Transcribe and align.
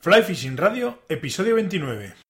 Fly 0.00 0.22
Fishing 0.22 0.56
Radio, 0.56 1.02
episodio 1.08 1.56
29. 1.56 2.27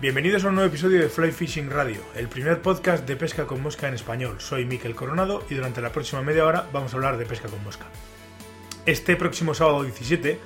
Bienvenidos 0.00 0.44
a 0.44 0.48
un 0.48 0.54
nuevo 0.54 0.70
episodio 0.70 0.98
de 0.98 1.10
Fly 1.10 1.30
Fishing 1.30 1.68
Radio, 1.68 2.00
el 2.16 2.26
primer 2.26 2.62
podcast 2.62 3.06
de 3.06 3.16
pesca 3.16 3.46
con 3.46 3.60
mosca 3.60 3.86
en 3.86 3.92
español. 3.92 4.36
Soy 4.40 4.64
Miquel 4.64 4.94
Coronado 4.94 5.44
y 5.50 5.54
durante 5.56 5.82
la 5.82 5.92
próxima 5.92 6.22
media 6.22 6.46
hora 6.46 6.66
vamos 6.72 6.94
a 6.94 6.96
hablar 6.96 7.18
de 7.18 7.26
pesca 7.26 7.48
con 7.48 7.62
mosca. 7.62 7.84
Este 8.86 9.14
próximo 9.16 9.52
sábado 9.52 9.82
17 9.82 10.38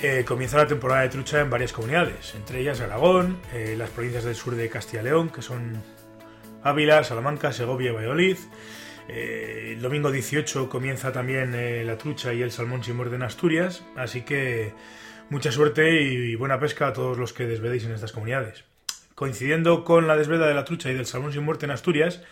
eh, 0.00 0.24
comienza 0.26 0.56
la 0.56 0.66
temporada 0.66 1.02
de 1.02 1.10
trucha 1.10 1.42
en 1.42 1.50
varias 1.50 1.74
comunidades, 1.74 2.34
entre 2.34 2.60
ellas 2.60 2.80
Aragón, 2.80 3.42
eh, 3.52 3.74
las 3.76 3.90
provincias 3.90 4.24
del 4.24 4.34
sur 4.34 4.54
de 4.54 4.70
Castilla 4.70 5.02
y 5.02 5.04
León, 5.04 5.28
que 5.28 5.42
son 5.42 5.82
Ávila, 6.62 7.04
Salamanca, 7.04 7.52
Segovia 7.52 7.90
y 7.90 7.94
Valladolid. 7.94 8.38
Eh, 9.08 9.74
el 9.74 9.82
domingo 9.82 10.10
18 10.10 10.70
comienza 10.70 11.12
también 11.12 11.86
la 11.86 11.98
trucha 11.98 12.32
y 12.32 12.40
el 12.40 12.50
salmón 12.50 12.82
sin 12.82 12.96
muerte 12.96 13.16
en 13.16 13.24
Asturias, 13.24 13.84
así 13.94 14.22
que 14.22 14.72
mucha 15.28 15.52
suerte 15.52 16.00
y 16.02 16.34
buena 16.34 16.58
pesca 16.58 16.86
a 16.86 16.92
todos 16.94 17.18
los 17.18 17.34
que 17.34 17.46
desvedéis 17.46 17.84
en 17.84 17.92
estas 17.92 18.12
comunidades. 18.12 18.69
Coincidiendo 19.20 19.84
con 19.84 20.06
la 20.06 20.16
desveda 20.16 20.46
de 20.46 20.54
la 20.54 20.64
trucha 20.64 20.90
y 20.90 20.94
del 20.94 21.04
salmón 21.04 21.34
sin 21.34 21.42
muerte 21.42 21.66
en 21.66 21.72
Asturias, 21.72 22.22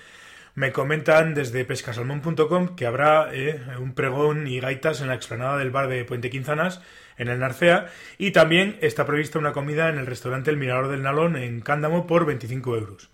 me 0.55 0.73
comentan 0.73 1.35
desde 1.35 1.67
pescasalmón.com 1.67 2.77
que 2.77 2.87
habrá 2.87 3.29
eh, 3.35 3.61
un 3.79 3.93
pregón 3.93 4.47
y 4.47 4.59
gaitas 4.59 5.03
en 5.03 5.09
la 5.09 5.15
explanada 5.15 5.59
del 5.59 5.71
bar 5.71 5.89
de 5.89 6.07
Puente 6.07 6.31
Quinzanas, 6.31 6.81
en 7.19 7.29
el 7.29 7.41
Narcea, 7.41 7.89
y 8.17 8.31
también 8.31 8.79
está 8.81 9.05
prevista 9.05 9.39
una 9.39 9.53
comida 9.53 9.91
en 9.91 9.99
el 9.99 10.07
restaurante 10.07 10.51
El 10.51 10.57
Mirador 10.57 10.89
del 10.89 11.03
Nalón, 11.03 11.37
en 11.37 11.61
Cándamo, 11.61 12.07
por 12.07 12.25
25 12.25 12.75
euros. 12.79 13.11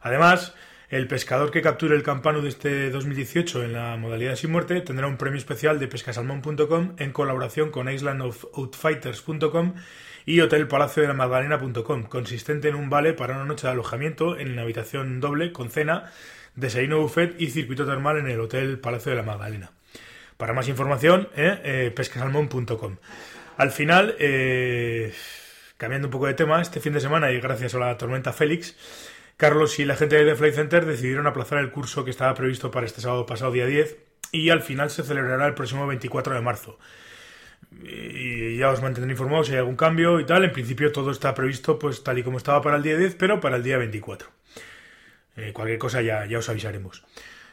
Además, 0.00 0.54
el 0.90 1.06
pescador 1.06 1.52
que 1.52 1.62
capture 1.62 1.94
el 1.94 2.02
campano 2.02 2.42
de 2.42 2.48
este 2.48 2.90
2018 2.90 3.62
en 3.62 3.72
la 3.72 3.96
modalidad 3.96 4.34
sin 4.34 4.50
muerte 4.50 4.80
tendrá 4.80 5.06
un 5.06 5.16
premio 5.16 5.38
especial 5.38 5.78
de 5.78 5.86
pescasalmón.com 5.86 6.94
en 6.98 7.12
colaboración 7.12 7.70
con 7.70 7.88
islandofoutfighters.com 7.88 9.74
y 10.26 10.40
Hotel 10.40 10.66
Palacio 10.66 11.02
de 11.02 11.08
la 11.08 11.14
Magdalena.com, 11.14 12.02
consistente 12.04 12.68
en 12.68 12.74
un 12.74 12.90
vale 12.90 13.12
para 13.12 13.36
una 13.36 13.44
noche 13.44 13.68
de 13.68 13.72
alojamiento 13.72 14.36
en 14.36 14.52
una 14.52 14.62
habitación 14.62 15.20
doble 15.20 15.52
con 15.52 15.70
cena, 15.70 16.10
desayuno 16.56 17.00
buffet 17.00 17.40
y 17.40 17.50
circuito 17.50 17.86
termal 17.86 18.18
en 18.18 18.28
el 18.28 18.40
Hotel 18.40 18.80
Palacio 18.80 19.10
de 19.10 19.16
la 19.16 19.22
Magdalena. 19.22 19.70
Para 20.36 20.54
más 20.54 20.68
información, 20.68 21.28
eh, 21.36 21.60
eh 21.64 21.92
pescasalmón.com. 21.94 22.96
Al 23.56 23.70
final, 23.70 24.16
eh, 24.18 25.12
cambiando 25.76 26.08
un 26.08 26.12
poco 26.12 26.26
de 26.26 26.34
tema, 26.34 26.60
este 26.60 26.80
fin 26.80 26.94
de 26.94 27.00
semana 27.00 27.30
y 27.30 27.40
gracias 27.40 27.74
a 27.74 27.78
la 27.78 27.96
tormenta 27.96 28.32
Félix, 28.32 28.74
Carlos 29.40 29.78
y 29.78 29.86
la 29.86 29.96
gente 29.96 30.16
de 30.16 30.26
The 30.26 30.36
Flight 30.36 30.54
Center 30.54 30.84
decidieron 30.84 31.26
aplazar 31.26 31.60
el 31.60 31.70
curso 31.70 32.04
que 32.04 32.10
estaba 32.10 32.34
previsto 32.34 32.70
para 32.70 32.84
este 32.84 33.00
sábado 33.00 33.24
pasado 33.24 33.50
día 33.50 33.64
10 33.64 33.96
y 34.32 34.50
al 34.50 34.60
final 34.60 34.90
se 34.90 35.02
celebrará 35.02 35.46
el 35.46 35.54
próximo 35.54 35.86
24 35.86 36.34
de 36.34 36.42
marzo 36.42 36.78
y 37.82 38.58
ya 38.58 38.68
os 38.68 38.82
mantendré 38.82 39.10
informados 39.12 39.46
si 39.46 39.54
hay 39.54 39.60
algún 39.60 39.76
cambio 39.76 40.20
y 40.20 40.26
tal. 40.26 40.44
En 40.44 40.52
principio 40.52 40.92
todo 40.92 41.10
está 41.10 41.32
previsto 41.32 41.78
pues 41.78 42.04
tal 42.04 42.18
y 42.18 42.22
como 42.22 42.36
estaba 42.36 42.60
para 42.60 42.76
el 42.76 42.82
día 42.82 42.98
10, 42.98 43.14
pero 43.14 43.40
para 43.40 43.56
el 43.56 43.62
día 43.62 43.78
24. 43.78 44.28
Eh, 45.36 45.54
cualquier 45.54 45.78
cosa 45.78 46.02
ya, 46.02 46.26
ya 46.26 46.36
os 46.36 46.48
avisaremos. 46.50 47.02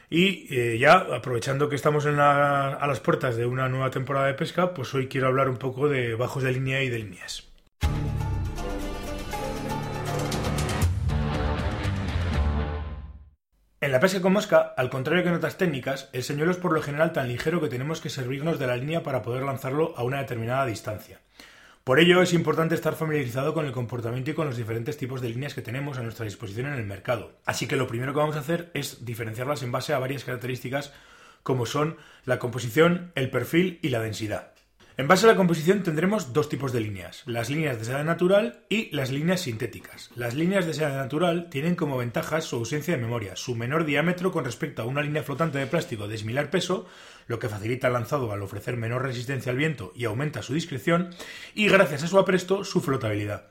Y 0.09 0.53
eh, 0.53 0.77
ya 0.77 0.95
aprovechando 0.95 1.69
que 1.69 1.77
estamos 1.77 2.05
a 2.05 2.85
las 2.85 2.99
puertas 2.99 3.37
de 3.37 3.45
una 3.45 3.69
nueva 3.69 3.91
temporada 3.91 4.27
de 4.27 4.33
pesca, 4.33 4.73
pues 4.73 4.93
hoy 4.93 5.07
quiero 5.07 5.27
hablar 5.27 5.47
un 5.47 5.57
poco 5.57 5.87
de 5.87 6.15
bajos 6.15 6.43
de 6.43 6.51
línea 6.51 6.83
y 6.83 6.89
de 6.89 6.99
líneas. 6.99 7.47
En 13.87 13.93
la 13.93 14.01
pesca 14.01 14.21
con 14.21 14.33
mosca, 14.33 14.73
al 14.75 14.89
contrario 14.89 15.23
que 15.23 15.29
en 15.29 15.35
otras 15.35 15.57
técnicas, 15.57 16.09
el 16.11 16.21
señuelo 16.21 16.51
es 16.51 16.57
por 16.57 16.73
lo 16.73 16.81
general 16.81 17.13
tan 17.13 17.29
ligero 17.29 17.61
que 17.61 17.69
tenemos 17.69 18.01
que 18.01 18.09
servirnos 18.09 18.59
de 18.59 18.67
la 18.67 18.75
línea 18.75 19.01
para 19.01 19.21
poder 19.21 19.43
lanzarlo 19.43 19.93
a 19.95 20.03
una 20.03 20.19
determinada 20.19 20.65
distancia. 20.65 21.21
Por 21.85 22.01
ello 22.01 22.21
es 22.21 22.33
importante 22.33 22.75
estar 22.75 22.95
familiarizado 22.95 23.53
con 23.53 23.65
el 23.65 23.71
comportamiento 23.71 24.31
y 24.31 24.33
con 24.33 24.45
los 24.45 24.57
diferentes 24.57 24.97
tipos 24.97 25.21
de 25.21 25.29
líneas 25.29 25.53
que 25.53 25.61
tenemos 25.61 25.97
a 25.97 26.03
nuestra 26.03 26.25
disposición 26.25 26.67
en 26.67 26.73
el 26.73 26.85
mercado. 26.85 27.37
Así 27.45 27.65
que 27.65 27.77
lo 27.77 27.87
primero 27.87 28.11
que 28.11 28.19
vamos 28.19 28.35
a 28.35 28.39
hacer 28.39 28.71
es 28.73 29.05
diferenciarlas 29.05 29.63
en 29.63 29.71
base 29.71 29.93
a 29.93 29.99
varias 29.99 30.25
características 30.25 30.91
como 31.41 31.65
son 31.65 31.95
la 32.25 32.39
composición, 32.39 33.13
el 33.15 33.29
perfil 33.29 33.79
y 33.81 33.87
la 33.87 34.01
densidad. 34.01 34.56
En 34.99 35.07
base 35.07 35.27
a 35.27 35.29
la 35.29 35.35
composición 35.35 35.83
tendremos 35.83 36.33
dos 36.33 36.49
tipos 36.49 36.73
de 36.73 36.79
líneas, 36.79 37.21
las 37.27 37.51
líneas 37.51 37.77
de 37.77 37.85
seda 37.85 38.03
natural 38.03 38.61
y 38.67 38.89
las 38.95 39.11
líneas 39.11 39.41
sintéticas. 39.41 40.09
Las 40.15 40.33
líneas 40.33 40.65
de 40.65 40.73
seda 40.73 40.97
natural 40.97 41.51
tienen 41.51 41.75
como 41.75 41.97
ventajas 41.97 42.45
su 42.45 42.55
ausencia 42.55 42.95
de 42.95 43.03
memoria, 43.03 43.35
su 43.35 43.53
menor 43.53 43.85
diámetro 43.85 44.31
con 44.31 44.43
respecto 44.43 44.81
a 44.81 44.85
una 44.85 45.03
línea 45.03 45.21
flotante 45.21 45.59
de 45.59 45.67
plástico 45.67 46.07
de 46.07 46.17
similar 46.17 46.49
peso, 46.49 46.87
lo 47.27 47.37
que 47.37 47.47
facilita 47.47 47.85
el 47.85 47.93
lanzado 47.93 48.31
al 48.31 48.41
ofrecer 48.41 48.75
menor 48.75 49.03
resistencia 49.03 49.51
al 49.51 49.59
viento 49.59 49.93
y 49.95 50.05
aumenta 50.05 50.41
su 50.41 50.55
discreción, 50.55 51.11
y 51.53 51.67
gracias 51.67 52.01
a 52.01 52.07
su 52.07 52.17
apresto, 52.17 52.63
su 52.63 52.81
flotabilidad. 52.81 53.49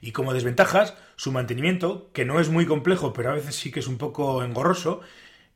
Y 0.00 0.12
como 0.12 0.32
desventajas, 0.32 0.96
su 1.16 1.32
mantenimiento, 1.32 2.08
que 2.12 2.24
no 2.24 2.38
es 2.38 2.50
muy 2.50 2.66
complejo, 2.66 3.12
pero 3.12 3.32
a 3.32 3.34
veces 3.34 3.56
sí 3.56 3.72
que 3.72 3.80
es 3.80 3.88
un 3.88 3.98
poco 3.98 4.44
engorroso, 4.44 5.00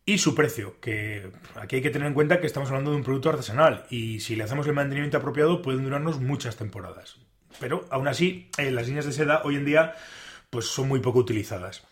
y 0.09 0.17
su 0.17 0.35
precio, 0.35 0.81
que 0.81 1.33
aquí 1.55 1.77
hay 1.77 1.83
que 1.83 1.91
tener 1.91 2.09
en 2.09 2.15
cuenta 2.15 2.41
que 2.41 2.47
estamos 2.47 2.71
hablando 2.71 2.93
de 2.93 2.97
un 2.97 3.05
producto 3.05 3.29
artesanal 3.29 3.85
y 3.91 4.21
si 4.21 4.37
le 4.37 4.45
hacemos 4.45 4.67
el 4.67 4.73
mantenimiento 4.73 5.19
apropiado 5.19 5.61
pueden 5.61 5.85
durarnos 5.85 6.19
muchas 6.19 6.57
temporadas. 6.57 7.19
Pero 7.61 7.85
aún 7.91 8.09
así, 8.09 8.49
eh, 8.57 8.71
las 8.71 8.87
líneas 8.87 9.05
de 9.05 9.13
seda 9.13 9.43
hoy 9.45 9.57
en 9.57 9.67
día 9.67 9.97
pues 10.49 10.65
son 10.65 10.89
muy 10.89 11.01
poco 11.01 11.19
utilizadas. 11.19 11.87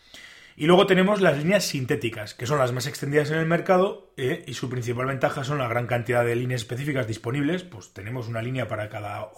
Y 0.56 0.64
luego 0.64 0.86
tenemos 0.86 1.20
las 1.20 1.36
líneas 1.36 1.66
sintéticas, 1.66 2.32
que 2.32 2.46
son 2.46 2.58
las 2.58 2.72
más 2.72 2.86
extendidas 2.86 3.30
en 3.30 3.36
el 3.36 3.44
mercado 3.44 4.14
eh, 4.16 4.44
y 4.46 4.54
su 4.54 4.70
principal 4.70 5.04
ventaja 5.04 5.44
son 5.44 5.58
la 5.58 5.68
gran 5.68 5.86
cantidad 5.86 6.24
de 6.24 6.36
líneas 6.36 6.62
específicas 6.62 7.06
disponibles. 7.06 7.64
Pues 7.64 7.92
tenemos 7.92 8.28
una 8.28 8.40
línea 8.40 8.66
para 8.66 8.88
cada, 8.88 9.28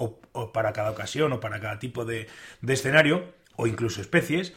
para 0.55 0.73
cada 0.73 0.93
ocasión 0.93 1.33
o 1.33 1.41
para 1.41 1.59
cada 1.59 1.81
tipo 1.81 2.05
de, 2.05 2.29
de 2.61 2.75
escenario 2.75 3.35
o 3.57 3.67
incluso 3.67 4.01
especies, 4.01 4.55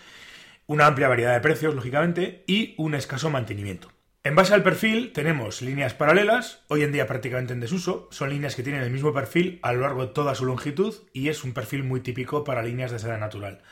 una 0.68 0.86
amplia 0.86 1.08
variedad 1.08 1.34
de 1.34 1.40
precios, 1.40 1.74
lógicamente, 1.74 2.44
y 2.46 2.76
un 2.78 2.94
escaso 2.94 3.32
mantenimiento. 3.32 3.90
En 4.24 4.36
base 4.36 4.54
al 4.54 4.62
perfil 4.62 5.14
tenemos 5.14 5.64
líneas 5.64 5.96
paralelas, 5.96 6.62
hoy 6.68 6.84
en 6.84 6.92
día 6.92 7.08
prácticamente 7.08 7.54
en 7.54 7.60
desuso, 7.60 8.08
son 8.12 8.30
líneas 8.30 8.56
que 8.56 8.62
tienen 8.62 8.84
el 8.84 8.92
mismo 8.92 9.16
perfil 9.16 9.58
a 9.64 9.74
lo 9.74 9.82
largo 9.82 10.06
de 10.06 10.14
toda 10.14 10.36
su 10.36 10.46
longitud 10.46 10.94
y 11.12 11.30
es 11.30 11.44
un 11.44 11.54
perfil 11.56 11.84
muy 11.84 12.02
típico 12.02 12.44
para 12.44 12.62
líneas 12.62 12.92
de 12.92 13.00
seda 13.00 13.18
natural. 13.18 13.64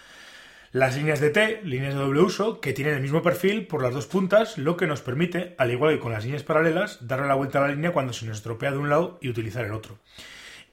Las 0.72 0.98
líneas 0.98 1.20
de 1.20 1.30
T, 1.30 1.62
líneas 1.64 1.94
de 1.94 2.00
doble 2.00 2.22
uso, 2.22 2.62
que 2.62 2.74
tienen 2.74 2.96
el 2.96 3.02
mismo 3.02 3.22
perfil 3.22 3.68
por 3.68 3.84
las 3.84 3.94
dos 3.94 4.08
puntas, 4.08 4.58
lo 4.58 4.76
que 4.76 4.88
nos 4.88 5.02
permite, 5.02 5.54
al 5.60 5.70
igual 5.70 5.94
que 5.94 6.00
con 6.00 6.14
las 6.14 6.24
líneas 6.26 6.42
paralelas, 6.42 7.08
darle 7.08 7.28
la 7.28 7.36
vuelta 7.36 7.60
a 7.60 7.68
la 7.68 7.76
línea 7.76 7.94
cuando 7.94 8.14
se 8.14 8.26
nos 8.26 8.38
estropea 8.38 8.72
de 8.72 8.80
un 8.80 8.90
lado 8.90 9.20
y 9.22 9.30
utilizar 9.30 9.66
el 9.66 9.74
otro. 9.74 10.00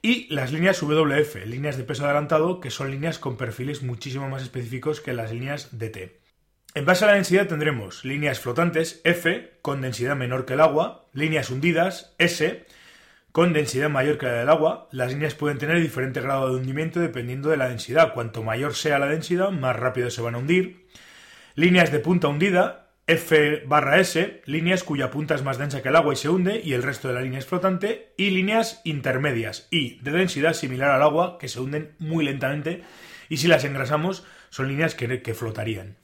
Y 0.00 0.26
las 0.34 0.52
líneas 0.52 0.82
WF, 0.82 1.44
líneas 1.44 1.76
de 1.76 1.84
peso 1.84 2.06
adelantado, 2.06 2.60
que 2.60 2.70
son 2.70 2.90
líneas 2.90 3.18
con 3.18 3.36
perfiles 3.36 3.82
muchísimo 3.82 4.26
más 4.30 4.42
específicos 4.42 5.02
que 5.02 5.12
las 5.12 5.32
líneas 5.32 5.78
de 5.78 5.90
T. 5.90 6.25
En 6.76 6.84
base 6.84 7.06
a 7.06 7.08
la 7.08 7.14
densidad 7.14 7.46
tendremos 7.46 8.04
líneas 8.04 8.38
flotantes 8.38 9.00
F 9.02 9.50
con 9.62 9.80
densidad 9.80 10.14
menor 10.14 10.44
que 10.44 10.52
el 10.52 10.60
agua, 10.60 11.06
líneas 11.14 11.48
hundidas 11.48 12.14
S 12.18 12.66
con 13.32 13.54
densidad 13.54 13.88
mayor 13.88 14.18
que 14.18 14.26
la 14.26 14.34
del 14.34 14.50
agua. 14.50 14.86
Las 14.92 15.10
líneas 15.10 15.34
pueden 15.34 15.56
tener 15.56 15.80
diferente 15.80 16.20
grado 16.20 16.50
de 16.50 16.56
hundimiento 16.56 17.00
dependiendo 17.00 17.48
de 17.48 17.56
la 17.56 17.70
densidad. 17.70 18.12
Cuanto 18.12 18.42
mayor 18.42 18.74
sea 18.74 18.98
la 18.98 19.06
densidad, 19.06 19.52
más 19.52 19.74
rápido 19.74 20.10
se 20.10 20.20
van 20.20 20.34
a 20.34 20.38
hundir. 20.38 20.86
Líneas 21.54 21.90
de 21.92 21.98
punta 21.98 22.28
hundida 22.28 22.90
F 23.06 23.62
barra 23.64 23.98
S, 23.98 24.42
líneas 24.44 24.84
cuya 24.84 25.10
punta 25.10 25.34
es 25.34 25.42
más 25.42 25.56
densa 25.56 25.80
que 25.80 25.88
el 25.88 25.96
agua 25.96 26.12
y 26.12 26.16
se 26.16 26.28
hunde 26.28 26.60
y 26.62 26.74
el 26.74 26.82
resto 26.82 27.08
de 27.08 27.14
la 27.14 27.22
línea 27.22 27.38
es 27.38 27.46
flotante, 27.46 28.12
y 28.18 28.28
líneas 28.32 28.82
intermedias 28.84 29.66
I, 29.70 29.98
de 30.02 30.10
densidad 30.10 30.52
similar 30.52 30.90
al 30.90 31.02
agua, 31.02 31.38
que 31.38 31.48
se 31.48 31.58
hunden 31.58 31.94
muy 31.98 32.26
lentamente 32.26 32.82
y 33.30 33.38
si 33.38 33.48
las 33.48 33.64
engrasamos 33.64 34.26
son 34.50 34.68
líneas 34.68 34.94
que, 34.94 35.22
que 35.22 35.32
flotarían. 35.32 35.96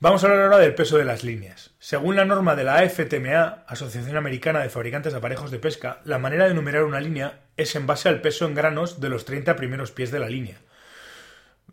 Vamos 0.00 0.22
a 0.22 0.28
hablar 0.28 0.44
ahora 0.44 0.58
del 0.58 0.76
peso 0.76 0.96
de 0.96 1.04
las 1.04 1.24
líneas. 1.24 1.72
Según 1.80 2.14
la 2.14 2.24
norma 2.24 2.54
de 2.54 2.62
la 2.62 2.76
AFTMA, 2.76 3.64
Asociación 3.66 4.16
Americana 4.16 4.60
de 4.60 4.68
Fabricantes 4.68 5.12
de 5.12 5.18
Aparejos 5.18 5.50
de 5.50 5.58
Pesca, 5.58 6.02
la 6.04 6.20
manera 6.20 6.46
de 6.46 6.54
numerar 6.54 6.84
una 6.84 7.00
línea 7.00 7.40
es 7.56 7.74
en 7.74 7.88
base 7.88 8.08
al 8.08 8.20
peso 8.20 8.46
en 8.46 8.54
granos 8.54 9.00
de 9.00 9.08
los 9.08 9.24
30 9.24 9.56
primeros 9.56 9.90
pies 9.90 10.12
de 10.12 10.20
la 10.20 10.28
línea. 10.28 10.58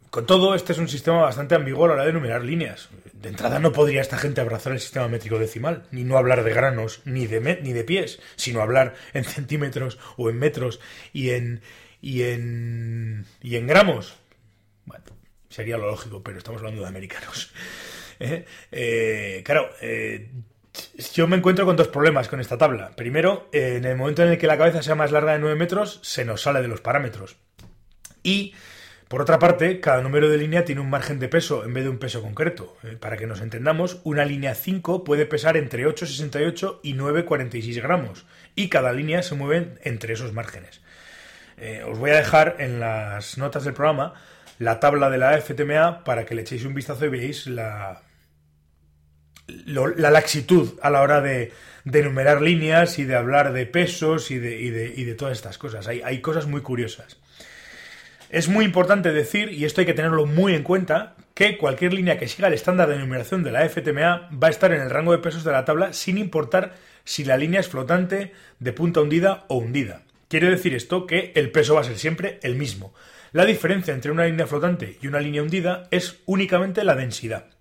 Con 0.09 0.25
todo, 0.25 0.55
este 0.55 0.73
es 0.73 0.79
un 0.79 0.87
sistema 0.87 1.21
bastante 1.21 1.53
ambiguo 1.53 1.85
a 1.85 1.89
la 1.89 1.93
hora 1.93 2.05
de 2.05 2.13
numerar 2.13 2.43
líneas. 2.43 2.89
De 3.13 3.29
entrada 3.29 3.59
no 3.59 3.71
podría 3.71 4.01
esta 4.01 4.17
gente 4.17 4.41
abrazar 4.41 4.73
el 4.73 4.79
sistema 4.79 5.07
métrico 5.07 5.37
decimal, 5.37 5.83
ni 5.91 6.03
no 6.03 6.17
hablar 6.17 6.43
de 6.43 6.51
granos 6.51 7.01
ni 7.05 7.27
de, 7.27 7.59
ni 7.61 7.73
de 7.73 7.83
pies, 7.83 8.19
sino 8.37 8.61
hablar 8.61 8.95
en 9.13 9.23
centímetros 9.23 9.99
o 10.17 10.31
en 10.31 10.39
metros 10.39 10.79
y 11.13 11.29
en, 11.29 11.61
y 12.01 12.23
en, 12.23 13.27
y 13.43 13.57
en 13.57 13.67
gramos 13.67 14.15
Bueno, 14.85 15.05
sería 15.47 15.77
lo 15.77 15.85
lógico, 15.85 16.23
pero 16.23 16.39
estamos 16.39 16.61
hablando 16.61 16.81
de 16.81 16.87
americanos. 16.87 17.53
Eh, 18.19 18.45
eh, 18.71 19.41
claro, 19.45 19.69
eh, 19.81 20.29
yo 21.13 21.27
me 21.27 21.37
encuentro 21.37 21.65
con 21.65 21.75
dos 21.75 21.87
problemas 21.87 22.27
con 22.27 22.39
esta 22.39 22.57
tabla. 22.57 22.91
Primero, 22.95 23.49
en 23.51 23.85
el 23.85 23.95
momento 23.95 24.23
en 24.23 24.29
el 24.29 24.37
que 24.37 24.47
la 24.47 24.57
cabeza 24.57 24.81
sea 24.81 24.95
más 24.95 25.11
larga 25.11 25.33
de 25.33 25.39
9 25.39 25.55
metros, 25.55 25.99
se 26.03 26.25
nos 26.25 26.41
sale 26.41 26.61
de 26.61 26.67
los 26.67 26.81
parámetros. 26.81 27.37
Y 28.23 28.53
por 29.07 29.21
otra 29.21 29.39
parte, 29.39 29.79
cada 29.79 30.01
número 30.01 30.29
de 30.29 30.37
línea 30.37 30.65
tiene 30.65 30.81
un 30.81 30.89
margen 30.89 31.19
de 31.19 31.29
peso 31.29 31.63
en 31.63 31.73
vez 31.73 31.83
de 31.83 31.89
un 31.89 31.99
peso 31.99 32.21
concreto. 32.21 32.75
Para 32.99 33.17
que 33.17 33.27
nos 33.27 33.41
entendamos, 33.41 34.01
una 34.03 34.25
línea 34.25 34.55
5 34.55 35.03
puede 35.03 35.25
pesar 35.25 35.57
entre 35.57 35.85
8,68 35.85 36.79
y 36.83 36.95
9,46 36.95 37.81
gramos, 37.81 38.25
y 38.55 38.69
cada 38.69 38.91
línea 38.91 39.21
se 39.21 39.35
mueve 39.35 39.75
entre 39.83 40.13
esos 40.13 40.33
márgenes. 40.33 40.81
Os 41.87 41.97
voy 41.99 42.11
a 42.11 42.17
dejar 42.17 42.57
en 42.59 42.79
las 42.81 43.37
notas 43.37 43.63
del 43.63 43.73
programa 43.73 44.15
la 44.59 44.79
tabla 44.79 45.09
de 45.09 45.17
la 45.17 45.39
FTMA 45.39 46.03
para 46.03 46.25
que 46.25 46.35
le 46.35 46.41
echéis 46.41 46.65
un 46.65 46.73
vistazo 46.73 47.05
y 47.05 47.09
veáis 47.09 47.47
la, 47.47 48.01
la 49.47 50.11
laxitud 50.11 50.79
a 50.81 50.89
la 50.89 51.01
hora 51.01 51.21
de, 51.21 51.51
enumerar 51.91 52.41
líneas 52.41 52.97
y 52.99 53.05
de 53.05 53.15
hablar 53.15 53.53
de 53.53 53.65
pesos 53.65 54.31
y 54.31 54.39
de, 54.39 55.15
todas 55.17 55.37
estas 55.37 55.57
cosas. 55.57 55.87
hay 55.87 56.21
cosas 56.21 56.47
muy 56.47 56.61
curiosas. 56.61 57.17
Es 58.29 58.49
muy 58.49 58.65
importante 58.65 59.13
decir, 59.13 59.51
y 59.53 59.65
esto 59.65 59.81
hay 59.81 59.87
que 59.87 59.93
tenerlo 59.93 60.25
muy 60.25 60.55
en 60.55 60.63
cuenta, 60.63 61.15
que 61.33 61.57
cualquier 61.57 61.93
línea 61.93 62.17
que 62.17 62.27
siga 62.27 62.47
el 62.47 62.53
estándar 62.53 62.89
de 62.89 62.97
numeración 62.97 63.43
de 63.43 63.51
la 63.51 63.67
FTMA 63.67 64.29
va 64.31 64.47
a 64.47 64.49
estar 64.49 64.71
en 64.73 64.81
el 64.81 64.89
rango 64.89 65.11
de 65.11 65.19
pesos 65.19 65.43
de 65.43 65.51
la 65.51 65.65
tabla 65.65 65.93
sin 65.93 66.17
importar 66.17 66.73
si 67.03 67.23
la 67.23 67.37
línea 67.37 67.59
es 67.59 67.67
flotante, 67.67 68.31
de 68.59 68.73
punta 68.73 69.01
hundida 69.01 69.45
o 69.47 69.57
hundida. 69.57 70.03
Quiere 70.27 70.49
decir 70.49 70.73
esto 70.73 71.05
que 71.05 71.33
el 71.35 71.51
peso 71.51 71.75
va 71.75 71.81
a 71.81 71.85
ser 71.85 71.97
siempre 71.99 72.39
el 72.41 72.55
mismo. 72.55 72.93
La 73.31 73.45
diferencia 73.45 73.93
entre 73.93 74.11
una 74.11 74.25
línea 74.25 74.47
flotante 74.47 74.97
y 75.01 75.07
una 75.07 75.19
línea 75.19 75.43
hundida 75.43 75.87
es 75.91 76.21
únicamente 76.25 76.83
la 76.83 76.95
densidad. 76.95 77.54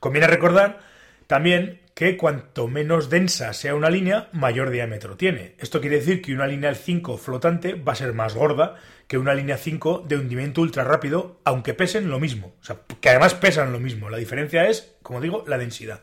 Conviene 0.00 0.26
recordar 0.26 0.80
también 1.26 1.80
que 1.94 2.18
cuanto 2.18 2.68
menos 2.68 3.08
densa 3.08 3.54
sea 3.54 3.74
una 3.74 3.88
línea, 3.88 4.28
mayor 4.32 4.70
diámetro 4.70 5.16
tiene. 5.16 5.54
Esto 5.58 5.80
quiere 5.80 5.96
decir 5.96 6.20
que 6.20 6.34
una 6.34 6.46
línea 6.46 6.74
5 6.74 7.16
flotante 7.16 7.74
va 7.74 7.92
a 7.92 7.96
ser 7.96 8.12
más 8.12 8.34
gorda 8.34 8.76
que 9.08 9.16
una 9.16 9.34
línea 9.34 9.56
5 9.56 10.04
de 10.06 10.16
hundimiento 10.16 10.60
ultra 10.60 10.84
rápido, 10.84 11.40
aunque 11.44 11.72
pesen 11.72 12.10
lo 12.10 12.20
mismo. 12.20 12.54
O 12.60 12.64
sea, 12.64 12.80
que 13.00 13.08
además 13.08 13.34
pesan 13.34 13.72
lo 13.72 13.80
mismo. 13.80 14.10
La 14.10 14.18
diferencia 14.18 14.68
es, 14.68 14.94
como 15.02 15.22
digo, 15.22 15.44
la 15.46 15.56
densidad. 15.56 16.02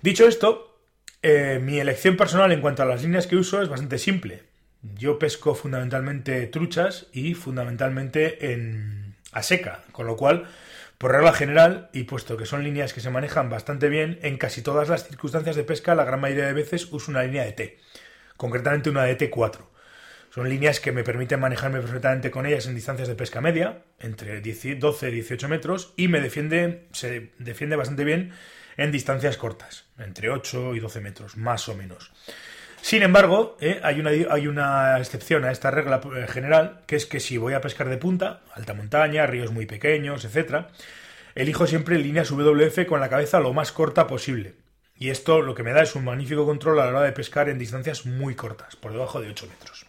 Dicho 0.00 0.26
esto, 0.26 0.78
eh, 1.22 1.60
mi 1.62 1.78
elección 1.78 2.16
personal 2.16 2.50
en 2.52 2.60
cuanto 2.60 2.82
a 2.82 2.86
las 2.86 3.02
líneas 3.02 3.26
que 3.26 3.36
uso 3.36 3.60
es 3.60 3.68
bastante 3.68 3.98
simple. 3.98 4.44
Yo 4.94 5.18
pesco 5.18 5.54
fundamentalmente 5.54 6.46
truchas 6.46 7.08
y 7.12 7.34
fundamentalmente 7.34 8.52
en 8.52 9.16
a 9.32 9.42
seca, 9.42 9.82
con 9.92 10.06
lo 10.06 10.16
cual, 10.16 10.48
por 10.98 11.12
regla 11.12 11.32
general, 11.32 11.90
y 11.92 12.04
puesto 12.04 12.36
que 12.36 12.46
son 12.46 12.64
líneas 12.64 12.92
que 12.92 13.00
se 13.00 13.10
manejan 13.10 13.50
bastante 13.50 13.88
bien, 13.88 14.18
en 14.22 14.38
casi 14.38 14.62
todas 14.62 14.88
las 14.88 15.06
circunstancias 15.06 15.56
de 15.56 15.64
pesca, 15.64 15.94
la 15.94 16.04
gran 16.04 16.20
mayoría 16.20 16.46
de 16.46 16.52
veces 16.52 16.90
uso 16.92 17.10
una 17.10 17.22
línea 17.22 17.44
de 17.44 17.52
T, 17.52 17.78
concretamente 18.36 18.90
una 18.90 19.04
de 19.04 19.18
T4. 19.18 19.60
Son 20.30 20.48
líneas 20.48 20.80
que 20.80 20.92
me 20.92 21.04
permiten 21.04 21.40
manejarme 21.40 21.80
perfectamente 21.80 22.30
con 22.30 22.44
ellas 22.44 22.66
en 22.66 22.74
distancias 22.74 23.08
de 23.08 23.14
pesca 23.14 23.40
media, 23.40 23.84
entre 24.00 24.40
12 24.40 25.08
y 25.08 25.12
18 25.12 25.48
metros, 25.48 25.94
y 25.96 26.08
me 26.08 26.20
defiende, 26.20 26.88
se 26.92 27.32
defiende 27.38 27.76
bastante 27.76 28.04
bien 28.04 28.32
en 28.76 28.92
distancias 28.92 29.36
cortas, 29.36 29.86
entre 29.98 30.30
8 30.30 30.74
y 30.74 30.80
12 30.80 31.00
metros, 31.00 31.36
más 31.36 31.68
o 31.68 31.74
menos. 31.74 32.12
Sin 32.86 33.02
embargo, 33.02 33.56
eh, 33.58 33.80
hay, 33.82 33.98
una, 33.98 34.10
hay, 34.10 34.46
una, 34.46 34.96
excepción 35.00 35.44
a 35.44 35.50
esta 35.50 35.72
regla 35.72 36.00
eh, 36.16 36.28
general, 36.28 36.82
que 36.86 36.94
es 36.94 37.04
que 37.04 37.18
si 37.18 37.36
voy 37.36 37.52
a 37.52 37.60
pescar 37.60 37.88
de 37.88 37.96
punta, 37.96 38.42
alta 38.54 38.74
montaña, 38.74 39.26
ríos 39.26 39.50
muy 39.50 39.66
pequeños, 39.66 40.24
etc., 40.24 40.66
elijo 41.34 41.66
siempre 41.66 41.98
líneas 41.98 42.30
WF 42.30 42.86
con 42.86 43.00
la 43.00 43.08
cabeza 43.08 43.40
lo 43.40 43.52
más 43.52 43.72
corta 43.72 44.06
posible. 44.06 44.54
Y 44.94 45.10
esto 45.10 45.42
lo 45.42 45.56
que 45.56 45.64
me 45.64 45.72
da 45.72 45.82
es 45.82 45.96
un 45.96 46.04
magnífico 46.04 46.46
control 46.46 46.78
a 46.78 46.84
la 46.84 46.90
hora 46.90 47.02
de 47.02 47.10
pescar 47.10 47.48
en 47.48 47.58
distancias 47.58 48.06
muy 48.06 48.36
cortas, 48.36 48.76
por 48.76 48.92
debajo 48.92 49.20
de 49.20 49.30
8 49.30 49.48
metros. 49.48 49.84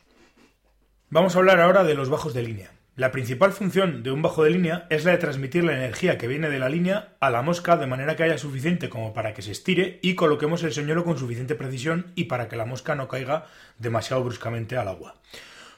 Vamos 1.11 1.35
a 1.35 1.37
hablar 1.37 1.59
ahora 1.59 1.83
de 1.83 1.93
los 1.93 2.09
bajos 2.09 2.33
de 2.33 2.41
línea. 2.41 2.71
La 2.97 3.11
principal 3.11 3.51
función 3.51 4.01
de 4.01 4.09
un 4.09 4.23
bajo 4.23 4.43
de 4.43 4.49
línea 4.49 4.87
es 4.89 5.05
la 5.05 5.11
de 5.11 5.19
transmitir 5.19 5.63
la 5.63 5.73
energía 5.73 6.17
que 6.17 6.27
viene 6.27 6.49
de 6.49 6.57
la 6.57 6.67
línea 6.67 7.09
a 7.19 7.29
la 7.29 7.43
mosca 7.43 7.77
de 7.77 7.85
manera 7.85 8.15
que 8.15 8.23
haya 8.23 8.39
suficiente 8.39 8.89
como 8.89 9.13
para 9.13 9.35
que 9.35 9.43
se 9.43 9.51
estire 9.51 9.99
y 10.01 10.15
coloquemos 10.15 10.63
el 10.63 10.73
señuelo 10.73 11.03
con 11.03 11.15
suficiente 11.15 11.53
precisión 11.53 12.11
y 12.15 12.23
para 12.23 12.49
que 12.49 12.55
la 12.55 12.65
mosca 12.65 12.95
no 12.95 13.07
caiga 13.07 13.45
demasiado 13.77 14.23
bruscamente 14.23 14.77
al 14.77 14.87
agua. 14.87 15.13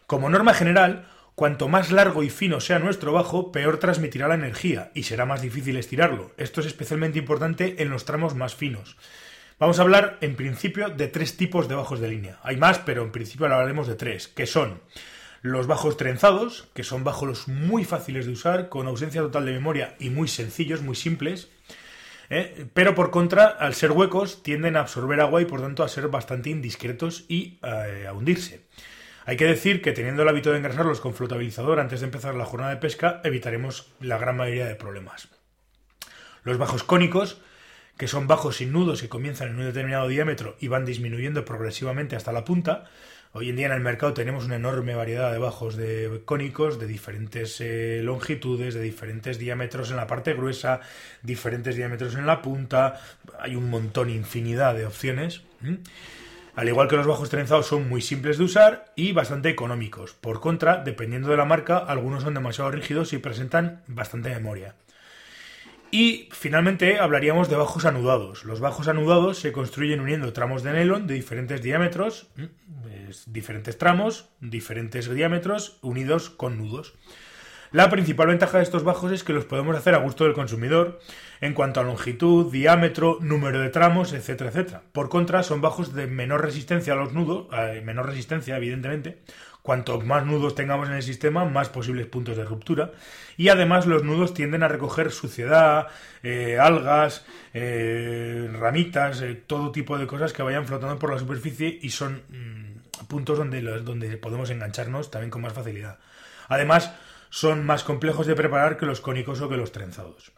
Como 0.08 0.30
norma 0.30 0.54
general, 0.54 1.10
cuanto 1.36 1.68
más 1.68 1.92
largo 1.92 2.24
y 2.24 2.30
fino 2.30 2.62
sea 2.62 2.80
nuestro 2.80 3.12
bajo, 3.12 3.52
peor 3.52 3.80
transmitirá 3.80 4.30
la 4.30 4.36
energía 4.36 4.90
y 4.94 5.04
será 5.04 5.26
más 5.26 5.42
difícil 5.42 5.76
estirarlo. 5.76 6.32
Esto 6.38 6.62
es 6.62 6.68
especialmente 6.68 7.20
importante 7.20 7.84
en 7.84 7.90
los 7.90 8.06
tramos 8.06 8.34
más 8.34 8.56
finos. 8.56 8.96
Vamos 9.60 9.78
a 9.80 9.82
hablar 9.82 10.20
en 10.22 10.38
principio 10.38 10.88
de 10.88 11.10
tres 11.10 11.36
tipos 11.36 11.68
de 11.68 11.76
bajos 11.76 12.00
de 12.00 12.08
línea. 12.08 12.40
Hay 12.44 12.56
más, 12.56 12.80
pero 12.80 13.04
en 13.04 13.12
principio 13.12 13.46
hablaremos 13.46 13.90
de 13.90 13.96
tres, 13.96 14.30
que 14.30 14.46
son 14.46 14.80
los 15.42 15.68
bajos 15.68 15.98
trenzados, 15.98 16.68
que 16.74 16.84
son 16.84 17.04
bajos 17.04 17.48
muy 17.48 17.86
fáciles 17.86 18.26
de 18.26 18.34
usar, 18.34 18.70
con 18.70 18.88
ausencia 18.88 19.22
total 19.22 19.46
de 19.46 19.54
memoria 19.54 19.96
y 20.00 20.10
muy 20.10 20.28
sencillos, 20.28 20.82
muy 20.82 20.96
simples. 20.96 21.50
¿eh? 22.30 22.68
Pero 22.74 22.96
por 22.96 23.12
contra, 23.12 23.46
al 23.48 23.74
ser 23.74 23.92
huecos, 23.92 24.44
tienden 24.44 24.76
a 24.76 24.82
absorber 24.82 25.22
agua 25.22 25.42
y 25.42 25.46
por 25.46 25.62
tanto 25.62 25.84
a 25.84 25.90
ser 25.90 26.08
bastante 26.10 26.50
indiscretos 26.50 27.26
y 27.28 27.60
eh, 27.64 28.06
a 28.08 28.14
hundirse. 28.14 28.66
Hay 29.26 29.38
que 29.38 29.46
decir 29.46 29.82
que 29.82 29.92
teniendo 29.92 30.24
el 30.24 30.30
hábito 30.30 30.52
de 30.52 30.58
engrasarlos 30.58 31.02
con 31.02 31.14
flotabilizador 31.14 31.80
antes 31.80 32.00
de 32.00 32.08
empezar 32.08 32.36
la 32.36 32.46
jornada 32.46 32.74
de 32.74 32.82
pesca, 32.82 33.22
evitaremos 33.24 33.94
la 34.00 34.18
gran 34.18 34.36
mayoría 34.36 34.66
de 34.66 34.76
problemas. 34.76 35.30
Los 36.44 36.58
bajos 36.58 36.84
cónicos, 36.84 37.40
que 37.98 38.08
son 38.08 38.28
bajos 38.28 38.58
sin 38.58 38.72
nudos 38.72 39.02
que 39.02 39.10
comienzan 39.10 39.50
en 39.50 39.60
un 39.60 39.66
determinado 39.66 40.08
diámetro 40.08 40.56
y 40.60 40.68
van 40.68 40.86
disminuyendo 40.86 41.46
progresivamente 41.46 42.16
hasta 42.16 42.32
la 42.32 42.46
punta, 42.46 42.86
Hoy 43.32 43.50
en 43.50 43.58
día 43.58 43.68
en 43.68 43.74
el 43.74 43.82
mercado 43.82 44.16
tenemos 44.16 44.46
una 44.46 44.56
enorme 44.56 44.96
variedad 44.96 45.32
de 45.32 45.38
bajos 45.38 45.76
de 45.76 46.24
cónicos 46.26 46.80
de 46.80 46.88
diferentes 46.88 47.62
eh, 47.62 48.02
longitudes, 48.04 48.74
de 48.74 48.82
diferentes 48.82 49.38
diámetros 49.38 49.92
en 49.92 49.98
la 49.98 50.08
parte 50.08 50.34
gruesa, 50.34 50.80
diferentes 51.22 51.76
diámetros 51.76 52.16
en 52.16 52.26
la 52.26 52.42
punta. 52.42 53.00
Hay 53.40 53.56
un 53.56 53.70
montón, 53.70 54.10
infinidad 54.10 54.74
de 54.74 54.88
opciones. 54.88 55.44
Al 56.56 56.68
igual 56.70 56.88
que 56.88 56.96
los 56.96 57.06
bajos 57.06 57.30
trenzados 57.30 57.68
son 57.68 57.88
muy 57.88 58.02
simples 58.02 58.40
de 58.40 58.46
usar 58.46 58.92
y 58.96 59.12
bastante 59.12 59.50
económicos. 59.50 60.14
Por 60.14 60.40
contra, 60.40 60.78
dependiendo 60.78 61.30
de 61.30 61.38
la 61.38 61.46
marca, 61.46 61.78
algunos 61.78 62.24
son 62.24 62.34
demasiado 62.34 62.72
rígidos 62.72 63.14
y 63.14 63.20
presentan 63.20 63.84
bastante 63.86 64.30
memoria. 64.32 64.74
Y 65.92 66.30
finalmente 66.32 67.00
hablaríamos 67.00 67.50
de 67.50 67.56
bajos 67.56 67.86
anudados. 67.86 68.46
Los 68.46 68.60
bajos 68.60 68.88
anudados 68.88 69.40
se 69.40 69.52
construyen 69.52 70.00
uniendo 70.00 70.34
tramos 70.34 70.62
de 70.62 70.74
nylon 70.74 71.08
de 71.08 71.16
diferentes 71.16 71.62
diámetros, 71.62 72.28
diferentes 73.26 73.78
tramos, 73.78 74.30
diferentes 74.40 75.10
diámetros, 75.10 75.80
unidos 75.82 76.30
con 76.30 76.58
nudos. 76.58 76.94
La 77.72 77.90
principal 77.90 78.28
ventaja 78.28 78.58
de 78.58 78.64
estos 78.64 78.84
bajos 78.84 79.12
es 79.12 79.24
que 79.24 79.34
los 79.34 79.46
podemos 79.46 79.78
hacer 79.78 79.94
a 79.94 80.00
gusto 80.00 80.24
del 80.24 80.34
consumidor 80.34 81.00
en 81.40 81.54
cuanto 81.54 81.80
a 81.80 81.84
longitud, 81.84 82.52
diámetro, 82.52 83.20
número 83.22 83.60
de 83.60 83.70
tramos, 83.70 84.14
etcétera, 84.14 84.50
etcétera. 84.50 84.82
Por 84.92 85.10
contra, 85.10 85.44
son 85.44 85.62
bajos 85.62 85.94
de 85.94 86.08
menor 86.08 86.44
resistencia 86.44 86.94
a 86.94 86.96
los 86.96 87.14
nudos, 87.14 87.48
eh, 87.54 87.82
menor 87.86 88.08
resistencia, 88.08 88.58
evidentemente, 88.58 89.22
Cuanto 89.62 90.00
más 90.00 90.26
nudos 90.26 90.56
tengamos 90.56 90.88
en 90.88 90.96
el 90.96 91.04
sistema, 91.04 91.44
más 91.44 91.68
posibles 91.68 92.08
puntos 92.08 92.38
de 92.38 92.46
ruptura. 92.46 92.92
Y 93.36 93.50
además 93.50 93.86
los 93.86 94.04
nudos 94.04 94.34
tienden 94.34 94.64
a 94.64 94.70
recoger 94.70 95.12
suciedad, 95.12 95.88
eh, 96.24 96.58
algas, 96.60 97.26
eh, 97.54 98.50
ramitas, 98.54 99.22
eh, 99.22 99.36
todo 99.36 99.72
tipo 99.72 99.98
de 99.98 100.08
cosas 100.08 100.32
que 100.32 100.44
vayan 100.44 100.66
flotando 100.66 100.98
por 100.98 101.12
la 101.12 101.20
superficie 101.20 101.78
y 101.82 101.90
son 101.90 102.24
mm, 102.30 103.06
puntos 103.08 103.38
donde, 103.38 103.62
donde 103.62 104.18
podemos 104.18 104.50
engancharnos 104.50 105.12
también 105.12 105.30
con 105.30 105.42
más 105.42 105.54
facilidad. 105.54 106.00
Además, 106.48 106.94
son 107.30 107.66
más 107.66 107.84
complejos 107.84 108.28
de 108.28 108.36
preparar 108.36 108.78
que 108.78 108.86
los 108.86 109.02
cónicos 109.02 109.42
o 109.42 109.50
que 109.50 109.58
los 109.58 109.72
trenzados. 109.72 110.32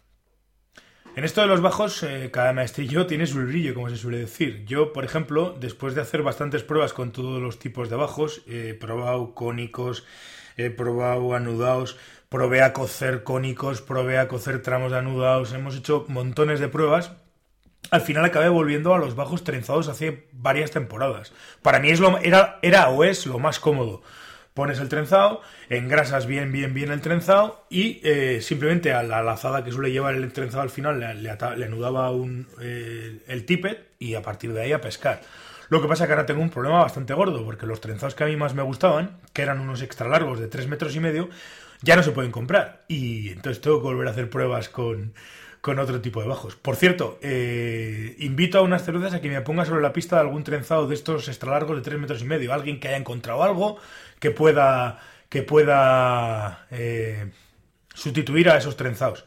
En 1.13 1.25
esto 1.25 1.41
de 1.41 1.47
los 1.47 1.61
bajos, 1.61 2.03
eh, 2.03 2.29
cada 2.31 2.53
maestrillo 2.53 3.05
tiene 3.05 3.27
su 3.27 3.39
brillo, 3.39 3.73
como 3.73 3.89
se 3.89 3.97
suele 3.97 4.19
decir. 4.19 4.63
Yo, 4.65 4.93
por 4.93 5.03
ejemplo, 5.03 5.53
después 5.59 5.93
de 5.93 6.01
hacer 6.01 6.23
bastantes 6.23 6.63
pruebas 6.63 6.93
con 6.93 7.11
todos 7.11 7.41
los 7.41 7.59
tipos 7.59 7.89
de 7.89 7.97
bajos, 7.97 8.43
he 8.47 8.73
probado 8.73 9.33
cónicos, 9.35 10.05
he 10.55 10.69
probado 10.69 11.35
anudados, 11.35 11.97
probé 12.29 12.61
a 12.61 12.71
cocer 12.71 13.23
cónicos, 13.23 13.81
probé 13.81 14.19
a 14.19 14.29
cocer 14.29 14.61
tramos 14.61 14.93
de 14.93 14.99
anudados, 14.99 15.51
hemos 15.51 15.75
hecho 15.75 16.05
montones 16.07 16.61
de 16.61 16.69
pruebas. 16.69 17.11
Al 17.89 17.99
final 17.99 18.23
acabé 18.23 18.47
volviendo 18.47 18.93
a 18.93 18.99
los 18.99 19.15
bajos 19.15 19.43
trenzados 19.43 19.89
hace 19.89 20.29
varias 20.31 20.71
temporadas. 20.71 21.33
Para 21.61 21.79
mí 21.79 21.89
es 21.89 21.99
lo, 21.99 22.19
era, 22.19 22.57
era 22.61 22.87
o 22.89 23.03
es 23.03 23.25
lo 23.25 23.37
más 23.37 23.59
cómodo 23.59 24.01
pones 24.53 24.79
el 24.79 24.89
trenzado, 24.89 25.41
engrasas 25.69 26.25
bien, 26.25 26.51
bien, 26.51 26.73
bien 26.73 26.91
el 26.91 27.01
trenzado 27.01 27.65
y 27.69 28.01
eh, 28.03 28.41
simplemente 28.41 28.93
a 28.93 29.03
la 29.03 29.23
lazada 29.23 29.63
que 29.63 29.71
suele 29.71 29.91
llevar 29.91 30.15
el 30.15 30.33
trenzado 30.33 30.61
al 30.63 30.69
final 30.69 30.99
le, 30.99 31.29
anudaba 31.65 32.11
un, 32.11 32.47
eh, 32.61 33.19
el 33.27 33.45
tippet 33.45 33.89
y 33.99 34.15
a 34.15 34.21
partir 34.21 34.53
de 34.53 34.61
ahí 34.61 34.73
a 34.73 34.81
pescar. 34.81 35.21
Lo 35.69 35.81
que 35.81 35.87
pasa 35.87 36.03
es 36.03 36.07
que 36.07 36.13
ahora 36.13 36.25
tengo 36.25 36.41
un 36.41 36.49
problema 36.49 36.79
bastante 36.79 37.13
gordo 37.13 37.45
porque 37.45 37.65
los 37.65 37.79
trenzados 37.79 38.13
que 38.13 38.25
a 38.25 38.27
mí 38.27 38.35
más 38.35 38.53
me 38.53 38.61
gustaban, 38.61 39.19
que 39.31 39.41
eran 39.41 39.61
unos 39.61 39.81
extra 39.81 40.09
largos 40.09 40.39
de 40.39 40.47
3 40.47 40.67
metros 40.67 40.95
y 40.95 40.99
medio, 40.99 41.29
ya 41.81 41.95
no 41.95 42.03
se 42.03 42.11
pueden 42.11 42.31
comprar. 42.31 42.81
Y 42.89 43.29
entonces 43.29 43.61
tengo 43.61 43.77
que 43.77 43.87
volver 43.87 44.07
a 44.09 44.11
hacer 44.11 44.29
pruebas 44.29 44.67
con, 44.67 45.13
con 45.61 45.77
otro 45.77 46.01
tipo 46.01 46.21
de 46.21 46.27
bajos. 46.27 46.55
Por 46.55 46.75
cierto, 46.75 47.19
eh, 47.21 48.15
invito 48.19 48.57
a 48.57 48.61
unas 48.61 48.83
cervezas 48.83 49.13
a 49.13 49.21
que 49.21 49.29
me 49.29 49.41
ponga 49.41 49.63
sobre 49.63 49.81
la 49.81 49.93
pista 49.93 50.15
de 50.15 50.23
algún 50.23 50.43
trenzado 50.43 50.87
de 50.87 50.95
estos 50.95 51.27
extra 51.27 51.51
largos 51.51 51.77
de 51.77 51.83
3 51.83 51.99
metros 51.99 52.21
y 52.21 52.25
medio. 52.25 52.53
Alguien 52.53 52.79
que 52.79 52.87
haya 52.87 52.97
encontrado 52.97 53.43
algo 53.43 53.77
que 54.19 54.31
pueda, 54.31 54.99
que 55.29 55.43
pueda 55.43 56.65
eh, 56.71 57.31
sustituir 57.93 58.49
a 58.49 58.57
esos 58.57 58.75
trenzados. 58.75 59.25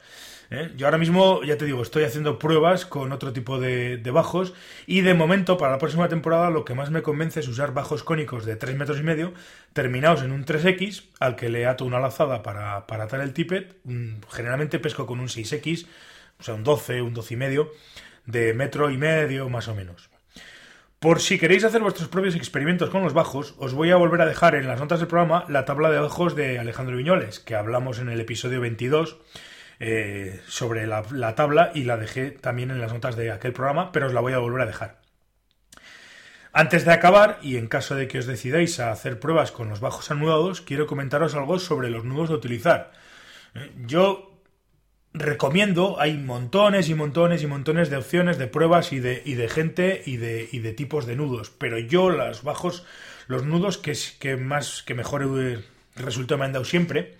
¿eh? 0.50 0.72
Yo 0.76 0.86
ahora 0.86 0.98
mismo, 0.98 1.42
ya 1.44 1.56
te 1.56 1.66
digo, 1.66 1.82
estoy 1.82 2.02
haciendo 2.02 2.38
pruebas 2.38 2.84
con 2.84 3.12
otro 3.12 3.32
tipo 3.32 3.60
de, 3.60 4.00
bajos 4.12 4.54
y 4.86 5.02
de 5.02 5.14
momento 5.14 5.56
para 5.56 5.72
la 5.72 5.78
próxima 5.78 6.08
temporada 6.08 6.50
lo 6.50 6.64
que 6.64 6.74
más 6.74 6.90
me 6.90 7.02
convence 7.02 7.40
es 7.40 7.48
usar 7.48 7.74
bajos 7.74 8.02
cónicos 8.02 8.44
de 8.44 8.56
3 8.56 8.76
metros 8.76 8.98
y 8.98 9.02
medio 9.02 9.34
terminados 9.72 10.22
en 10.22 10.32
un 10.32 10.44
3X 10.44 11.04
al 11.20 11.36
que 11.36 11.48
le 11.48 11.66
ato 11.66 11.84
una 11.84 12.00
lazada 12.00 12.42
para, 12.42 12.86
para 12.86 13.04
atar 13.04 13.20
el 13.20 13.32
tippet. 13.32 13.76
Mm, 13.84 14.20
generalmente 14.30 14.78
pesco 14.78 15.06
con 15.06 15.20
un 15.20 15.28
6X, 15.28 15.86
o 16.38 16.42
sea, 16.42 16.54
un 16.54 16.64
12, 16.64 17.02
un 17.02 17.14
12 17.14 17.34
y 17.34 17.36
medio 17.36 17.70
de 18.26 18.54
metro 18.54 18.90
y 18.90 18.98
medio 18.98 19.48
más 19.48 19.68
o 19.68 19.74
menos. 19.74 20.10
Por 20.98 21.20
si 21.20 21.38
queréis 21.38 21.64
hacer 21.64 21.82
vuestros 21.82 22.08
propios 22.08 22.34
experimentos 22.34 22.88
con 22.88 23.02
los 23.02 23.12
bajos, 23.12 23.54
os 23.58 23.74
voy 23.74 23.90
a 23.90 23.96
volver 23.96 24.22
a 24.22 24.26
dejar 24.26 24.54
en 24.54 24.66
las 24.66 24.80
notas 24.80 25.00
del 25.00 25.08
programa 25.08 25.44
la 25.48 25.66
tabla 25.66 25.90
de 25.90 25.98
bajos 25.98 26.34
de 26.34 26.58
Alejandro 26.58 26.96
Viñoles, 26.96 27.40
que 27.40 27.54
hablamos 27.54 27.98
en 27.98 28.08
el 28.08 28.20
episodio 28.20 28.62
22 28.62 29.18
eh, 29.80 30.40
sobre 30.46 30.86
la, 30.86 31.34
tabla 31.34 31.72
y 31.74 31.84
la 31.84 31.98
dejé 31.98 32.30
también 32.30 32.70
en 32.70 32.80
las 32.80 32.92
notas 32.92 33.16
de 33.16 33.30
aquel 33.30 33.52
programa, 33.52 33.92
pero 33.92 34.06
os 34.06 34.14
la 34.14 34.22
voy 34.22 34.32
a 34.32 34.38
volver 34.38 34.62
a 34.62 34.66
dejar. 34.66 35.02
Antes 36.54 36.86
de 36.86 36.92
acabar, 36.92 37.38
y 37.42 37.58
en 37.58 37.66
caso 37.66 37.96
de 37.96 38.08
que 38.08 38.20
os 38.20 38.26
decidáis 38.26 38.80
a 38.80 38.90
hacer 38.90 39.20
pruebas 39.20 39.52
con 39.52 39.68
los 39.68 39.80
bajos 39.80 40.10
anudados, 40.10 40.62
quiero 40.62 40.86
comentaros 40.86 41.34
algo 41.34 41.58
sobre 41.58 41.90
los 41.90 42.04
nudos 42.04 42.30
de 42.30 42.36
utilizar. 42.36 42.92
Eh, 43.54 43.72
yo 43.84 44.33
recomiendo, 45.14 46.00
hay 46.00 46.18
montones 46.18 46.88
y 46.88 46.94
montones 46.94 47.42
y 47.42 47.46
montones 47.46 47.88
de 47.88 47.96
opciones 47.96 48.36
de 48.36 48.48
pruebas 48.48 48.92
y 48.92 48.98
de, 48.98 49.22
y 49.24 49.34
de 49.34 49.48
gente 49.48 50.02
y 50.04 50.16
de, 50.16 50.72
tipos 50.72 51.06
de 51.06 51.14
nudos, 51.14 51.50
pero 51.50 51.78
yo 51.78 52.10
los 52.10 52.42
bajos, 52.42 52.84
los 53.28 53.44
nudos 53.44 53.78
que, 53.78 53.96
que 54.18 54.36
más, 54.36 54.82
que 54.82 54.94
mejor 54.94 55.62
resultado 55.94 56.38
me 56.38 56.44
han 56.44 56.52
dado 56.52 56.64
siempre, 56.64 57.14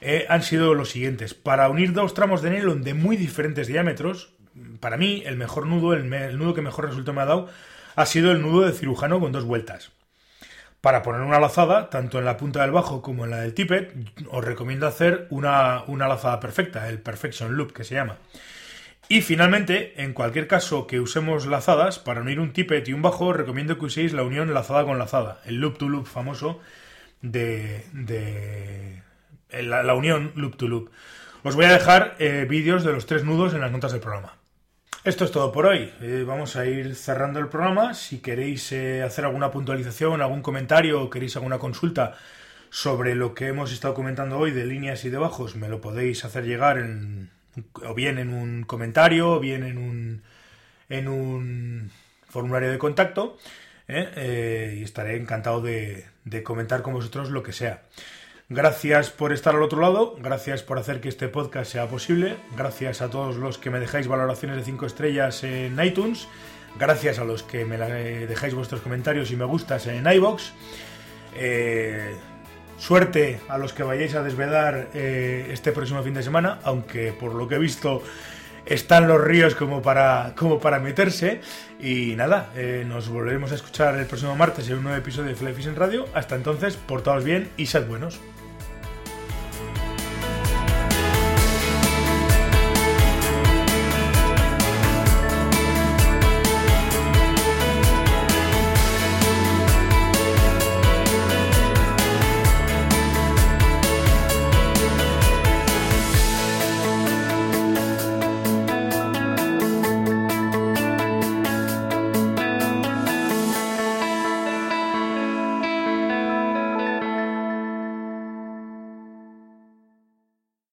eh, 0.00 0.26
han 0.28 0.42
sido 0.42 0.74
los 0.74 0.90
siguientes. 0.90 1.32
Para 1.32 1.68
unir 1.68 1.92
dos 1.92 2.12
tramos 2.12 2.42
de 2.42 2.50
nylon 2.50 2.82
de 2.82 2.92
muy 2.92 3.16
diferentes 3.16 3.68
diámetros, 3.68 4.34
para 4.80 4.96
mí 4.96 5.22
el 5.24 5.36
mejor 5.36 5.66
nudo, 5.66 5.94
el, 5.94 6.36
nudo 6.36 6.54
que 6.54 6.60
mejor 6.60 6.86
resultado 6.86 7.14
me 7.14 7.22
ha 7.22 7.26
dado, 7.26 7.48
ha 7.94 8.04
sido 8.04 8.32
el 8.32 8.42
nudo 8.42 8.62
de 8.62 8.72
cirujano 8.72 9.20
con 9.20 9.30
dos 9.30 9.44
vueltas. 9.44 9.92
Para 10.82 11.02
poner 11.02 11.20
una 11.20 11.38
lazada, 11.38 11.88
tanto 11.90 12.18
en 12.18 12.24
la 12.24 12.36
punta 12.36 12.60
del 12.60 12.72
bajo 12.72 13.02
como 13.02 13.24
en 13.24 13.30
la 13.30 13.38
del 13.38 13.54
tippet, 13.54 13.94
os 14.28 14.44
recomiendo 14.44 14.88
hacer 14.88 15.28
una, 15.30 15.84
una 15.86 16.08
lazada 16.08 16.40
perfecta, 16.40 16.88
el 16.88 17.00
Perfection 17.00 17.56
Loop 17.56 17.72
que 17.72 17.84
se 17.84 17.94
llama. 17.94 18.18
Y 19.08 19.20
finalmente, 19.20 20.02
en 20.02 20.12
cualquier 20.12 20.48
caso 20.48 20.88
que 20.88 20.98
usemos 20.98 21.46
lazadas, 21.46 22.00
para 22.00 22.20
unir 22.20 22.40
un 22.40 22.52
tippet 22.52 22.88
y 22.88 22.94
un 22.94 23.00
bajo, 23.00 23.32
recomiendo 23.32 23.78
que 23.78 23.84
uséis 23.84 24.12
la 24.12 24.24
unión 24.24 24.52
lazada 24.52 24.84
con 24.84 24.98
lazada, 24.98 25.40
el 25.44 25.60
loop 25.60 25.78
to 25.78 25.88
loop 25.88 26.06
famoso 26.06 26.58
de, 27.20 27.84
de 27.92 29.02
la, 29.62 29.94
unión 29.94 30.32
loop 30.34 30.56
to 30.56 30.66
loop. 30.66 30.90
Os 31.44 31.54
voy 31.54 31.66
a 31.66 31.72
dejar 31.72 32.16
eh, 32.18 32.44
vídeos 32.50 32.82
de 32.82 32.92
los 32.92 33.06
tres 33.06 33.22
nudos 33.22 33.54
en 33.54 33.60
las 33.60 33.70
notas 33.70 33.92
del 33.92 34.00
programa. 34.00 34.41
Esto 35.04 35.24
es 35.24 35.32
todo 35.32 35.50
por 35.50 35.66
hoy. 35.66 35.92
Eh, 36.00 36.22
vamos 36.24 36.54
a 36.54 36.64
ir 36.64 36.94
cerrando 36.94 37.40
el 37.40 37.48
programa. 37.48 37.92
Si 37.92 38.20
queréis 38.20 38.70
eh, 38.70 39.02
hacer 39.02 39.24
alguna 39.24 39.50
puntualización, 39.50 40.22
algún 40.22 40.42
comentario 40.42 41.02
o 41.02 41.10
queréis 41.10 41.34
alguna 41.34 41.58
consulta 41.58 42.16
sobre 42.70 43.16
lo 43.16 43.34
que 43.34 43.48
hemos 43.48 43.72
estado 43.72 43.94
comentando 43.94 44.38
hoy 44.38 44.52
de 44.52 44.64
líneas 44.64 45.04
y 45.04 45.10
de 45.10 45.18
bajos, 45.18 45.56
me 45.56 45.68
lo 45.68 45.80
podéis 45.80 46.24
hacer 46.24 46.44
llegar 46.44 46.78
en, 46.78 47.30
o 47.84 47.94
bien 47.94 48.18
en 48.18 48.32
un 48.32 48.62
comentario 48.62 49.32
o 49.32 49.40
bien 49.40 49.64
en 49.64 49.76
un, 49.78 50.22
en 50.88 51.08
un 51.08 51.90
formulario 52.28 52.70
de 52.70 52.78
contacto. 52.78 53.38
y 53.88 54.82
estaré 54.84 55.16
encantado 55.16 55.62
de 55.62 56.04
comentar 56.44 56.82
con 56.82 56.94
vosotros 56.94 57.30
lo 57.30 57.42
que 57.42 57.52
sea. 57.52 57.82
Gracias 58.54 59.08
por 59.08 59.32
estar 59.32 59.54
al 59.54 59.62
otro 59.62 59.80
lado, 59.80 60.14
gracias 60.20 60.62
por 60.62 60.78
hacer 60.78 61.00
que 61.00 61.08
este 61.08 61.26
podcast 61.26 61.72
sea 61.72 61.88
posible, 61.88 62.36
gracias 62.54 63.00
a 63.00 63.08
todos 63.08 63.36
los 63.36 63.56
que 63.56 63.70
me 63.70 63.80
dejáis 63.80 64.08
valoraciones 64.08 64.58
de 64.58 64.64
5 64.64 64.84
estrellas 64.84 65.42
en 65.42 65.82
iTunes, 65.82 66.28
gracias 66.78 67.18
a 67.18 67.24
los 67.24 67.42
que 67.42 67.64
me 67.64 67.78
dejáis 67.78 68.52
vuestros 68.52 68.82
comentarios 68.82 69.30
y 69.30 69.36
me 69.36 69.46
gustas 69.46 69.86
en 69.86 70.06
iBox. 70.06 70.52
Eh, 71.34 72.14
suerte 72.76 73.40
a 73.48 73.56
los 73.56 73.72
que 73.72 73.84
vayáis 73.84 74.14
a 74.16 74.22
desvedar 74.22 74.88
eh, 74.92 75.48
este 75.50 75.72
próximo 75.72 76.02
fin 76.02 76.12
de 76.12 76.22
semana, 76.22 76.58
aunque 76.62 77.14
por 77.14 77.34
lo 77.34 77.48
que 77.48 77.54
he 77.54 77.58
visto 77.58 78.02
están 78.66 79.08
los 79.08 79.18
ríos 79.18 79.54
como 79.54 79.80
para, 79.80 80.34
como 80.36 80.60
para 80.60 80.78
meterse. 80.78 81.40
Y 81.80 82.16
nada, 82.16 82.50
eh, 82.54 82.84
nos 82.86 83.08
volveremos 83.08 83.50
a 83.50 83.54
escuchar 83.54 83.98
el 83.98 84.04
próximo 84.04 84.36
martes 84.36 84.68
en 84.68 84.76
un 84.76 84.82
nuevo 84.82 84.98
episodio 84.98 85.30
de 85.30 85.36
Fly 85.36 85.54
Fishing 85.54 85.74
Radio. 85.74 86.06
Hasta 86.12 86.34
entonces, 86.34 86.76
portaos 86.76 87.24
bien 87.24 87.48
y 87.56 87.64
sed 87.64 87.86
buenos. 87.86 88.20